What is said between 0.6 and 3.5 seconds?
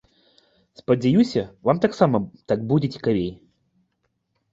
Спадзяюся, вам таксама так будзе цікавей.